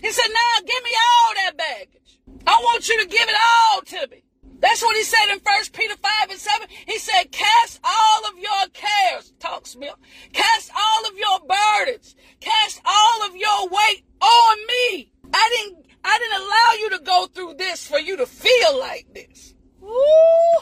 He 0.04 0.12
said, 0.12 0.28
now 0.28 0.66
give 0.66 0.84
me 0.84 0.92
all 1.00 1.34
that 1.36 1.58
baggage. 1.58 2.20
I 2.46 2.60
want 2.62 2.90
you 2.90 3.02
to 3.02 3.08
give 3.08 3.28
it 3.28 3.36
all 3.40 3.82
to 3.82 4.08
me. 4.12 4.26
That's 4.60 4.82
what 4.82 4.98
he 4.98 5.04
said 5.04 5.32
in 5.32 5.40
1 5.40 5.64
Peter 5.72 5.96
5 5.96 6.30
and 6.30 6.40
7. 6.40 6.68
He 6.86 7.00
said, 7.00 7.32
cast 7.32 7.80
all 7.86 8.26
of 8.30 8.38
your 8.38 8.68
cares, 8.74 9.34
talk 9.40 9.66
Smith, 9.66 9.96
cast 10.34 10.72
all 10.76 11.08
of 11.08 11.18
your 11.18 11.40
burdens, 11.48 12.16
cast 12.42 12.82
all 12.86 13.28
of 13.28 13.36
your 13.36 13.68
weight 13.70 14.04
on 14.20 14.58
me. 14.68 15.12
I 15.34 15.50
didn't, 15.56 15.86
I 16.04 16.20
didn't 16.20 16.42
allow 16.42 16.72
you 16.80 16.90
to 16.98 17.04
go 17.06 17.28
through 17.28 17.54
this 17.56 17.88
for 17.88 18.00
you 18.00 18.18
to 18.18 18.26
feel 18.26 18.80
like 18.80 19.08
this. 19.14 19.54
Ooh, 19.82 20.58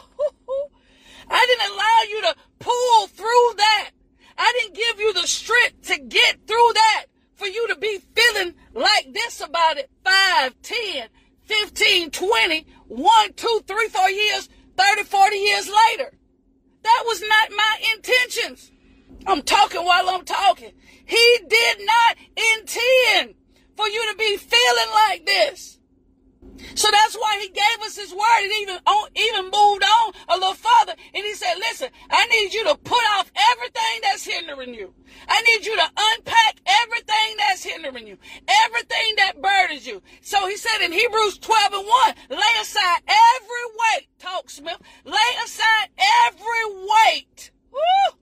I 1.30 1.46
didn't 1.48 1.74
allow 1.74 2.02
you 2.10 2.22
to 2.22 2.36
pull 2.60 3.08
through 3.08 3.54
that. 3.58 3.90
I 4.38 4.54
didn't 4.60 4.76
give 4.76 5.00
you 5.00 5.14
the 5.14 5.28
strength 5.28 5.88
to 5.88 6.00
get 6.00 6.48
through 6.48 6.72
that 6.74 7.06
for 7.42 7.48
you 7.48 7.68
to 7.70 7.76
be 7.76 7.98
feeling 8.16 8.54
like 8.76 9.12
this 9.14 9.42
about 9.42 9.78
it 9.78 9.90
5, 10.06 10.62
10, 10.62 11.08
15, 11.46 12.12
20, 12.12 12.68
1, 12.88 13.34
2, 13.34 13.62
3, 13.68 13.88
4 13.88 14.10
years, 14.12 14.50
30, 14.78 15.04
40 15.04 15.36
years 15.38 15.68
later. 15.68 16.12
That 16.84 17.04
was 17.08 17.22
not 17.22 17.58
my 17.58 17.78
intentions. 17.96 18.72
I'm 19.26 19.42
talking 19.42 19.84
while 19.84 20.08
I'm 20.10 20.24
talking. 20.24 20.74
He 21.04 21.38
did 21.48 21.78
not 21.80 22.18
intend 22.54 23.34
for 23.76 23.88
you 23.88 24.12
to 24.12 24.18
be 24.18 24.38
feeling 24.38 24.94
like 24.94 25.26
this. 25.26 25.80
So 26.76 26.88
that's 26.92 27.16
why 27.16 27.40
he 27.42 27.50
gave 27.50 27.86
us 27.86 27.98
his 27.98 28.12
word 28.12 28.44
and 28.44 28.52
even 28.62 28.78
on, 28.86 29.10
even 29.16 29.44
moved 29.46 29.84
on 29.84 30.14
a 30.30 30.36
little 30.36 30.54
further. 30.54 30.94
And 31.14 31.24
he 31.24 31.34
said, 31.34 31.56
listen, 31.58 31.90
I 32.10 32.26
need 32.28 32.54
you 32.54 32.64
to 32.66 32.76
put 32.76 33.04
off 33.18 33.32
everything 33.52 34.02
that's 34.04 34.26
hindering 34.26 34.74
you. 34.74 34.94
I 35.28 35.42
need 35.42 35.66
you 35.66 35.76
to 35.76 35.90
unpack 35.98 36.62
everything 36.84 37.36
that's 37.38 37.64
hindering 37.64 38.08
you, 38.08 38.18
everything 38.66 39.16
that 39.18 39.42
burdens 39.42 39.86
you. 39.86 40.02
So 40.22 40.48
he 40.48 40.58
said 40.58 40.84
in 40.84 40.92
Hebrews 40.92 41.40
12 41.40 41.74
and 41.74 41.88
1, 41.88 42.16
lay 42.30 42.62
aside 42.62 43.02
every 43.08 43.66
weight, 43.80 44.08
talk 44.20 44.50
Smith, 44.50 44.78
lay 45.06 45.32
aside 45.44 45.90
every 46.28 46.76
weight, 46.76 47.52
woo, 47.72 48.18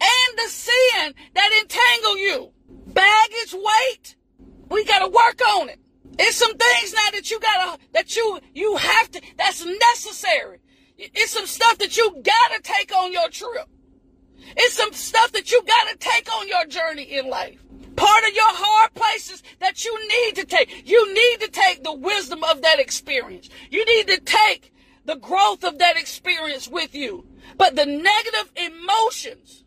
and 0.00 0.38
the 0.38 0.48
sin 0.48 1.14
that 1.34 1.50
entangle 1.60 2.18
you. 2.18 2.52
Baggage 2.68 3.54
weight, 3.54 4.16
we 4.70 4.84
got 4.84 5.00
to 5.00 5.08
work 5.08 5.40
on 5.58 5.68
it. 5.68 5.78
It's 6.18 6.36
some 6.36 6.56
things 6.56 6.94
now 6.94 7.10
that 7.12 7.30
you 7.30 7.40
gotta, 7.40 7.78
that 7.92 8.16
you, 8.16 8.40
you 8.54 8.76
have 8.76 9.10
to, 9.12 9.22
that's 9.36 9.64
necessary. 9.64 10.58
It's 10.98 11.32
some 11.32 11.46
stuff 11.46 11.78
that 11.78 11.96
you 11.96 12.10
gotta 12.22 12.62
take 12.62 12.94
on 12.96 13.12
your 13.12 13.28
trip. 13.28 13.68
It's 14.56 14.74
some 14.74 14.92
stuff 14.92 15.32
that 15.32 15.50
you 15.50 15.62
gotta 15.66 15.96
take 15.98 16.34
on 16.34 16.48
your 16.48 16.64
journey 16.66 17.02
in 17.02 17.28
life. 17.28 17.62
Part 17.96 18.24
of 18.24 18.34
your 18.34 18.44
hard 18.46 18.94
places 18.94 19.42
that 19.60 19.84
you 19.84 20.08
need 20.08 20.36
to 20.36 20.44
take. 20.44 20.88
You 20.88 21.14
need 21.14 21.40
to 21.40 21.50
take 21.50 21.82
the 21.82 21.94
wisdom 21.94 22.44
of 22.44 22.62
that 22.62 22.78
experience. 22.78 23.48
You 23.70 23.84
need 23.84 24.06
to 24.08 24.20
take 24.20 24.72
the 25.04 25.16
growth 25.16 25.64
of 25.64 25.78
that 25.78 25.96
experience 25.96 26.68
with 26.68 26.94
you. 26.94 27.26
But 27.56 27.76
the 27.76 27.86
negative 27.86 28.52
emotions, 28.56 29.64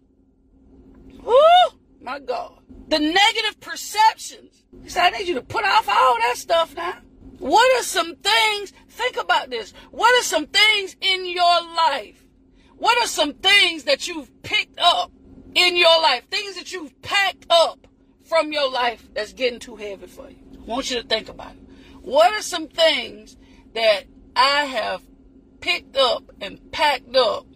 oh 1.25 1.78
my 2.01 2.20
God, 2.20 2.60
the 2.88 3.00
negative 3.00 3.60
perceptions 3.60 4.60
he 4.84 4.89
said, 4.89 5.13
I 5.13 5.18
need 5.18 5.27
you 5.27 5.36
to 5.36 5.41
put 5.41 5.65
off 5.65 5.88
all 5.89 6.18
that 6.20 6.36
stuff 6.38 6.75
now. 6.75 6.98
What 7.39 7.79
are 7.79 7.84
some 7.84 8.15
things, 8.15 8.74
think 8.89 9.18
about 9.18 9.50
this. 9.50 9.74
What 9.91 10.13
are 10.20 10.24
some 10.24 10.46
things 10.46 10.96
in 11.01 11.25
your 11.25 11.62
life? 11.75 12.24
What 12.77 12.98
are 13.03 13.08
some 13.08 13.34
things 13.34 13.86
that 13.86 14.08
you've 14.08 14.29
picked 14.44 14.79
up 14.79 15.12
in 15.56 15.75
your 15.75 16.01
life? 16.01 16.25
Things 16.29 16.56
that 16.56 16.72
you've 16.72 17.01
packed 17.01 17.46
up 17.50 17.88
from 18.24 18.51
your 18.51 18.70
life 18.72 19.10
that's 19.13 19.34
getting 19.34 19.60
too 19.60 19.75
heavy 19.75 20.08
for 20.08 20.29
you. 20.29 20.38
I 20.53 20.65
want 20.65 20.91
you 20.91 21.01
to 21.01 21.08
think 21.08 21.29
about 21.29 21.53
it. 21.53 21.62
What 22.01 22.34
are 22.34 22.41
some 22.41 22.68
things 22.68 23.38
that 23.74 24.03
I 24.36 24.65
have 24.65 25.01
picked 25.62 25.98
up 25.98 26.24
and 26.39 26.72
packed 26.72 27.15
up 27.15 27.48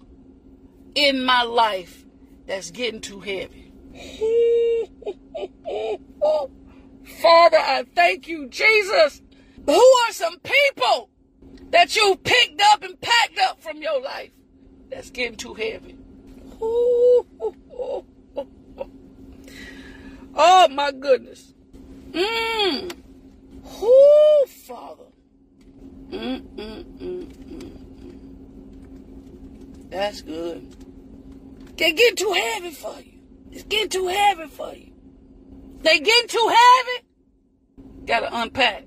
in 0.95 1.23
my 1.23 1.43
life 1.43 2.05
that's 2.47 2.71
getting 2.71 3.01
too 3.01 3.19
heavy? 3.19 3.62
Father, 7.21 7.57
I 7.57 7.85
thank 7.95 8.27
you, 8.27 8.47
Jesus. 8.49 9.21
Who 9.65 9.73
are 9.73 10.11
some 10.11 10.39
people 10.39 11.09
that 11.69 11.95
you 11.95 12.17
picked 12.23 12.59
up 12.61 12.83
and 12.83 12.99
packed 12.99 13.39
up 13.39 13.61
from 13.61 13.81
your 13.81 14.01
life 14.01 14.31
that's 14.89 15.09
getting 15.11 15.37
too 15.37 15.53
heavy? 15.53 15.95
Ooh, 16.61 17.25
ooh, 17.43 17.55
ooh. 17.77 18.05
Oh 20.35 20.67
my 20.69 20.91
goodness. 20.91 21.53
Mmm. 22.11 22.91
Whoo, 23.81 24.45
Father. 24.47 25.03
Mm, 26.09 26.41
mm, 26.41 26.83
mm, 26.83 26.99
mm, 26.99 27.27
mm. 28.01 28.19
That's 29.89 30.21
good. 30.23 30.75
They 31.77 31.91
get 31.93 32.17
too 32.17 32.31
heavy 32.31 32.71
for 32.71 32.99
you. 32.99 33.12
It's 33.53 33.61
getting 33.65 33.89
too 33.89 34.07
heavy 34.07 34.47
for 34.47 34.73
you. 34.73 34.91
They 35.81 35.99
getting 35.99 36.27
too 36.27 36.47
heavy. 36.49 37.05
Gotta 38.05 38.29
unpack. 38.31 38.83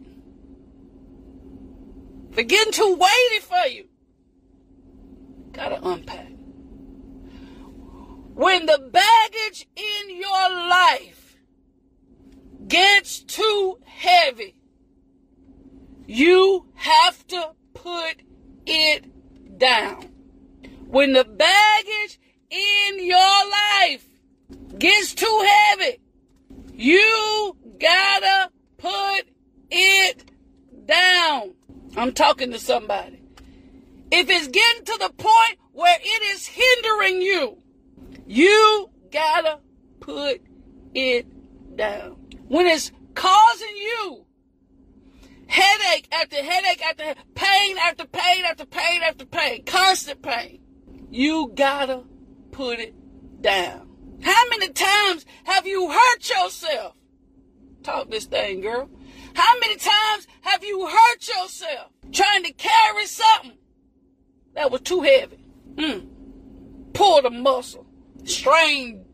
They're 2.30 2.42
getting 2.42 2.73
too 2.73 2.96
weighty 2.96 3.40
for 3.42 3.68
you. 3.68 3.85
Gotta 5.52 5.78
unpack. 5.87 6.32
When 8.35 8.66
the 8.66 8.90
baggage 8.90 9.68
in 9.76 10.16
your 10.16 10.50
life 10.50 11.37
gets 12.66 13.20
too 13.20 13.78
heavy, 13.85 14.56
you 16.08 16.66
have 16.75 17.25
to 17.28 17.52
put 17.73 18.16
it 18.66 19.58
down. 19.58 20.08
When 20.88 21.12
the 21.12 21.25
baggage 21.25 22.18
in 22.50 23.06
your 23.06 23.16
life 23.49 24.08
gets 24.78 25.14
too 25.14 25.47
heavy, 25.47 26.00
you 26.73 27.56
gotta 27.80 28.50
put 28.78 29.23
it 29.71 30.30
down. 30.87 31.54
I'm 31.97 32.12
talking 32.12 32.52
to 32.52 32.59
somebody. 32.59 33.23
If 34.11 34.28
it's 34.28 34.49
getting 34.49 34.85
to 34.85 34.99
the 35.00 35.12
point 35.16 35.59
where 35.73 35.99
it 36.00 36.23
is 36.35 36.47
hindering 36.47 37.23
you, 37.23 37.59
you 38.26 38.90
gotta 39.11 39.61
put 40.00 40.40
it 40.95 41.26
down. 41.76 42.16
When 42.49 42.66
it's 42.66 42.92
causing 43.14 43.76
you 43.76 44.26
headache 45.47 46.09
after 46.12 46.37
headache 46.37 46.83
after 46.83 47.14
pain 47.35 47.76
after 47.78 48.04
pain 48.06 48.45
after 48.45 48.66
pain 48.66 49.02
after 49.02 49.25
pain, 49.26 49.64
constant 49.64 50.23
pain, 50.23 50.61
you 51.11 51.52
gotta 51.54 52.02
put 52.52 52.78
it 52.78 52.95
down. 53.40 53.85
How 54.23 54.49
many 54.50 54.68
times 54.70 55.26
have 55.44 55.66
you 55.66 55.90
hurt 55.90 56.28
yourself? 56.28 56.94
Talk 57.82 58.11
this 58.11 58.26
thing, 58.26 58.61
girl. 58.61 58.88
How 59.35 59.58
many 59.61 59.76
times 59.76 60.26
have 60.42 60.64
you 60.64 60.87
hurt 60.87 61.28
yourself 61.28 61.92
trying 62.12 62.44
to 62.44 62.52
carry 62.52 63.06
something 63.06 63.58
that 64.54 64.70
was 64.70 64.80
too 64.80 65.02
heavy? 65.02 65.38
Mm. 65.75 66.08
Pull 66.94 67.23
the 67.23 67.30
muscle, 67.30 67.87
strain 68.25 69.04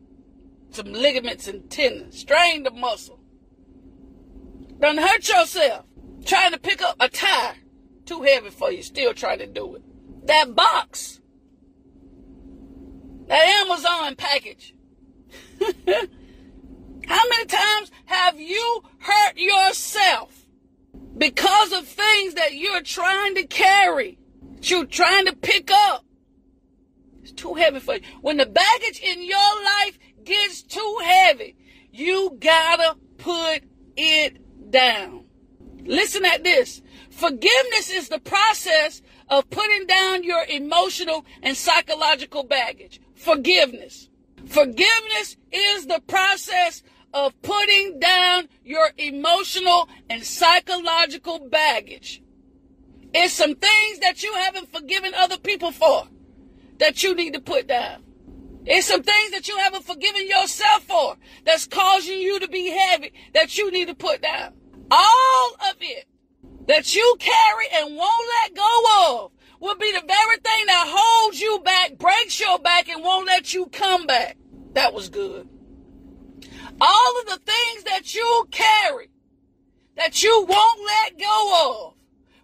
some 0.70 0.92
ligaments 0.92 1.48
and 1.48 1.68
tendons, 1.70 2.18
strain 2.18 2.62
the 2.62 2.70
muscle. 2.70 3.20
Don't 4.78 4.98
hurt 4.98 5.28
yourself 5.28 5.84
trying 6.24 6.52
to 6.52 6.58
pick 6.58 6.82
up 6.82 6.96
a 7.00 7.08
tire 7.08 7.56
too 8.06 8.22
heavy 8.22 8.50
for 8.50 8.70
you, 8.70 8.82
still 8.82 9.14
trying 9.14 9.38
to 9.38 9.46
do 9.46 9.76
it. 9.76 9.82
That 10.26 10.54
box, 10.54 11.20
that 13.26 13.64
Amazon 13.64 14.16
package. 14.16 14.74
How 17.06 17.28
many 17.28 17.46
times 17.46 17.90
have 18.06 18.40
you 18.40 18.82
hurt 18.98 19.36
yourself 19.36 20.46
because 21.16 21.72
of 21.72 21.86
things 21.86 22.34
that 22.34 22.54
you're 22.54 22.82
trying 22.82 23.34
to 23.34 23.46
carry, 23.46 24.18
you're 24.62 24.86
trying 24.86 25.26
to 25.26 25.36
pick 25.36 25.70
up? 25.70 26.04
It's 27.22 27.32
too 27.32 27.54
heavy 27.54 27.80
for 27.80 27.94
you. 27.94 28.00
When 28.20 28.36
the 28.36 28.46
baggage 28.46 29.00
in 29.00 29.22
your 29.22 29.64
life 29.64 29.98
gets 30.24 30.62
too 30.62 30.98
heavy, 31.04 31.56
you 31.90 32.36
gotta 32.40 32.96
put 33.18 33.62
it 33.96 34.70
down. 34.70 35.26
Listen 35.84 36.24
at 36.24 36.44
this. 36.44 36.82
Forgiveness 37.10 37.90
is 37.90 38.08
the 38.08 38.20
process 38.20 39.02
of 39.28 39.48
putting 39.50 39.86
down 39.86 40.24
your 40.24 40.44
emotional 40.48 41.24
and 41.42 41.56
psychological 41.56 42.44
baggage. 42.44 43.00
Forgiveness. 43.14 44.08
Forgiveness 44.46 45.36
is 45.50 45.86
the 45.86 46.00
process 46.06 46.82
of 47.14 47.40
putting 47.42 47.98
down 47.98 48.48
your 48.64 48.90
emotional 48.96 49.88
and 50.08 50.24
psychological 50.24 51.48
baggage. 51.48 52.22
It's 53.14 53.34
some 53.34 53.54
things 53.54 53.98
that 54.00 54.22
you 54.22 54.32
haven't 54.34 54.72
forgiven 54.72 55.12
other 55.14 55.38
people 55.38 55.70
for 55.70 56.04
that 56.78 57.02
you 57.02 57.14
need 57.14 57.34
to 57.34 57.40
put 57.40 57.66
down. 57.66 58.02
It's 58.64 58.86
some 58.86 59.02
things 59.02 59.32
that 59.32 59.48
you 59.48 59.58
haven't 59.58 59.84
forgiven 59.84 60.26
yourself 60.26 60.84
for 60.84 61.16
that's 61.44 61.66
causing 61.66 62.20
you 62.20 62.40
to 62.40 62.48
be 62.48 62.70
heavy 62.70 63.12
that 63.34 63.58
you 63.58 63.70
need 63.70 63.88
to 63.88 63.94
put 63.94 64.22
down. 64.22 64.54
All 64.90 65.54
of 65.70 65.76
it 65.80 66.06
that 66.68 66.94
you 66.94 67.16
carry 67.18 67.66
and 67.74 67.96
won't 67.96 68.28
let 68.42 68.54
go 68.54 68.82
of 69.08 69.32
will 69.62 69.76
be 69.76 69.92
the 69.92 70.04
very 70.04 70.36
thing 70.38 70.66
that 70.66 70.86
holds 70.88 71.40
you 71.40 71.60
back, 71.64 71.96
breaks 71.96 72.40
your 72.40 72.58
back, 72.58 72.88
and 72.88 73.00
won't 73.00 73.26
let 73.26 73.54
you 73.54 73.66
come 73.66 74.08
back. 74.08 74.36
That 74.72 74.92
was 74.92 75.08
good. 75.08 75.48
All 76.80 77.20
of 77.20 77.26
the 77.26 77.38
things 77.46 77.84
that 77.84 78.12
you 78.12 78.48
carry 78.50 79.08
that 79.96 80.20
you 80.20 80.46
won't 80.48 80.80
let 80.84 81.16
go 81.16 81.86
of 81.86 81.94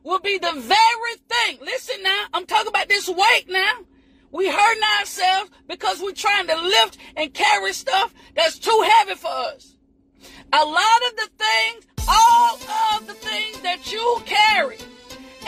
will 0.05 0.21
be 0.21 0.39
the 0.39 0.53
very 0.53 1.17
thing. 1.29 1.59
Listen 1.61 2.05
now, 2.05 2.27
I'm 2.33 2.47
talking 2.47 2.69
about 2.69 2.89
this 2.89 3.09
weight 3.09 3.47
now. 3.49 3.73
We 4.31 4.49
hurting 4.49 4.83
ourselves 5.01 5.51
because 5.67 6.01
we're 6.01 6.13
trying 6.13 6.47
to 6.47 6.57
lift 6.57 6.99
and 7.17 7.35
carry 7.35 7.73
stuff 7.73 8.15
that's 8.37 8.61
too 8.61 8.85
heavy 8.91 9.17
for 9.17 9.27
us. 9.27 9.75
A 10.53 10.65
lot 10.65 11.03
of 11.11 11.17
the 11.17 11.29
things, 11.37 11.87
all 12.07 12.59
of 12.95 13.09
the 13.09 13.15
things 13.15 13.61
that 13.63 13.91
you 13.91 14.23
carry 14.25 14.79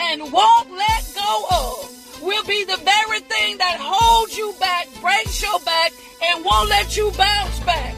and 0.01 0.31
won't 0.33 0.71
let 0.71 1.13
go 1.15 1.45
of 1.51 2.21
will 2.21 2.43
be 2.45 2.63
the 2.65 2.77
very 2.77 3.19
thing 3.21 3.57
that 3.57 3.77
holds 3.79 4.37
you 4.37 4.53
back, 4.59 4.87
breaks 4.99 5.41
your 5.41 5.59
back, 5.61 5.91
and 6.23 6.43
won't 6.43 6.69
let 6.69 6.97
you 6.97 7.11
bounce 7.17 7.59
back 7.61 7.95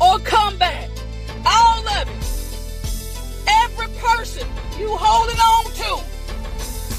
or 0.00 0.18
come 0.20 0.56
back. 0.58 0.88
All 1.46 1.86
of 1.86 2.08
it. 2.08 2.24
Every 3.46 3.88
person 3.98 4.46
you 4.78 4.88
holding 4.90 5.38
on 5.38 5.64
to 5.80 6.04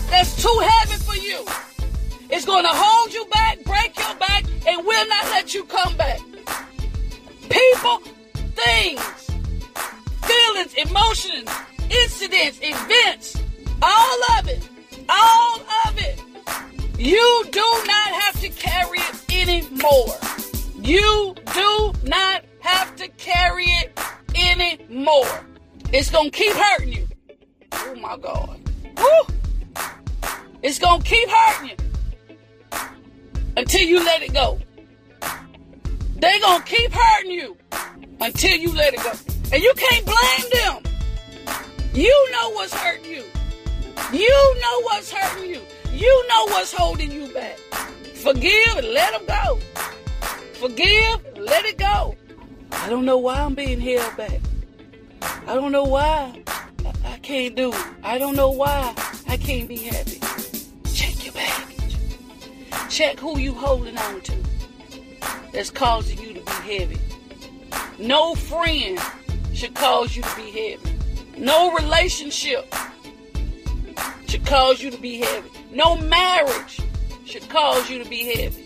that's 0.09 0.41
too 0.41 0.59
heavy 0.61 0.97
for 1.03 1.15
you 1.15 1.45
is 2.29 2.45
going 2.45 2.63
to 2.63 2.71
hold 2.71 3.13
you 3.13 3.25
back, 3.25 3.63
break 3.63 3.97
your 3.97 4.15
back, 4.15 4.45
and 4.67 4.85
will 4.85 5.07
not 5.07 5.25
let 5.25 5.53
you 5.53 5.63
come 5.65 5.95
back. 5.97 6.19
People, 7.49 8.01
things, 8.55 9.01
feelings, 10.23 10.73
emotions, 10.75 11.49
incidents, 11.89 12.59
events, 12.61 13.44
all 13.85 14.19
of 14.39 14.47
it, 14.47 14.67
all 15.07 15.59
of 15.85 15.97
it. 15.97 16.19
You 16.97 17.45
do 17.51 17.83
not 17.85 18.09
have 18.21 18.39
to 18.41 18.49
carry 18.49 18.97
it 18.99 19.25
anymore. 19.31 20.17
You 20.81 21.35
do 21.53 21.93
not 22.03 22.43
have 22.61 22.95
to 22.95 23.07
carry 23.09 23.65
it 23.65 23.99
anymore. 24.35 25.45
It's 25.93 26.09
going 26.09 26.31
to 26.31 26.37
keep 26.37 26.53
hurting 26.53 26.93
you. 26.93 27.07
Oh 27.73 27.95
my 27.95 28.17
God. 28.17 28.59
Woo! 28.97 29.35
It's 30.63 30.79
going 30.79 31.01
to 31.01 31.07
keep 31.07 31.29
hurting 31.29 31.69
you 31.69 32.79
until 33.55 33.81
you 33.81 34.03
let 34.03 34.23
it 34.23 34.33
go. 34.33 34.59
They're 36.15 36.39
going 36.39 36.61
to 36.61 36.65
keep 36.65 36.91
hurting 36.91 37.31
you 37.31 37.57
until 38.19 38.57
you 38.57 38.73
let 38.73 38.93
it 38.95 39.03
go. 39.03 39.11
And 39.53 39.61
you 39.61 39.73
can't 39.75 40.05
blame 40.05 40.51
them. 40.53 40.83
You 41.93 42.31
know 42.31 42.49
what's 42.51 42.73
hurting 42.73 43.11
you. 43.11 43.23
You 44.11 44.59
know 44.61 44.81
what's 44.81 45.11
hurting 45.11 45.49
you. 45.49 45.61
You 45.91 46.27
know 46.27 46.45
what's 46.45 46.73
holding 46.73 47.11
you 47.11 47.27
back. 47.33 47.57
Forgive 48.15 48.77
and 48.77 48.87
let 48.87 49.13
them 49.13 49.25
go. 49.25 49.59
Forgive 50.53 51.25
let 51.37 51.65
it 51.65 51.77
go. 51.77 52.15
I 52.71 52.89
don't 52.89 53.05
know 53.05 53.17
why 53.17 53.39
I'm 53.39 53.53
being 53.53 53.79
held 53.79 54.17
back. 54.17 54.39
I 55.47 55.53
don't 55.55 55.71
know 55.71 55.83
why 55.83 56.41
I 57.03 57.17
can't 57.19 57.55
do 57.55 57.71
it. 57.71 57.85
I 58.03 58.17
don't 58.17 58.35
know 58.35 58.51
why 58.51 58.93
I 59.27 59.37
can't 59.37 59.67
be 59.67 59.77
happy. 59.77 60.19
Check 60.93 61.23
your 61.23 61.33
baggage. 61.33 61.97
Check 62.89 63.19
who 63.19 63.37
you 63.37 63.53
holding 63.53 63.97
on 63.97 64.21
to 64.21 64.33
that's 65.53 65.69
causing 65.69 66.19
you 66.19 66.33
to 66.33 66.41
be 66.41 66.77
heavy. 66.77 66.99
No 67.99 68.35
friend 68.35 68.99
should 69.53 69.73
cause 69.73 70.15
you 70.15 70.23
to 70.23 70.35
be 70.35 70.51
heavy. 70.51 70.97
No 71.37 71.73
relationship 71.73 72.73
cause 74.45 74.81
you 74.81 74.91
to 74.91 74.97
be 74.97 75.17
heavy. 75.17 75.49
No 75.71 75.97
marriage 75.97 76.79
should 77.25 77.47
cause 77.49 77.89
you 77.89 78.03
to 78.03 78.09
be 78.09 78.23
heavy. 78.25 78.63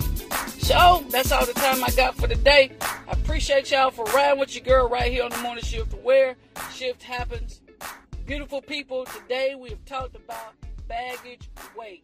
So 0.59 1.03
that's 1.09 1.31
all 1.31 1.45
the 1.45 1.53
time 1.53 1.83
I 1.83 1.89
got 1.91 2.15
for 2.15 2.27
today. 2.27 2.71
I 2.81 3.11
appreciate 3.11 3.71
y'all 3.71 3.91
for 3.91 4.05
riding 4.05 4.39
with 4.39 4.53
your 4.55 4.63
girl 4.63 4.89
right 4.89 5.11
here 5.11 5.23
on 5.23 5.31
the 5.31 5.37
morning 5.39 5.63
shift 5.63 5.93
where 6.03 6.35
shift 6.73 7.01
happens. 7.03 7.61
Beautiful 8.25 8.61
people, 8.61 9.05
today 9.05 9.55
we 9.55 9.69
have 9.69 9.83
talked 9.85 10.15
about 10.15 10.53
baggage 10.87 11.49
weight. 11.75 12.03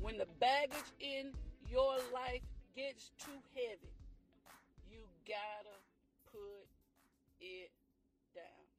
When 0.00 0.18
the 0.18 0.26
baggage 0.38 0.92
in 1.00 1.32
your 1.70 1.96
life 2.12 2.42
gets 2.76 3.10
too 3.18 3.40
heavy, 3.54 3.94